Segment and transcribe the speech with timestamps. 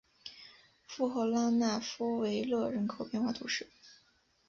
[0.87, 3.69] 富后拉讷夫维勒人口变化图示